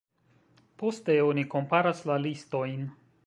Poste 0.83 1.17
oni 1.27 1.45
komparas 1.55 2.03
la 2.13 2.17
listojn. 2.27 2.89